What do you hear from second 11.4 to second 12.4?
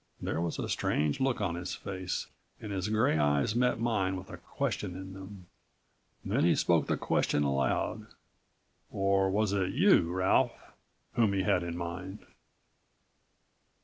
had in mind?"